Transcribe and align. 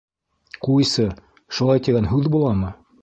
—Ҡуйсы, 0.67 1.05
шулай 1.59 1.85
тигән 1.89 2.09
һүҙ 2.15 2.31
буламы? 2.37 2.73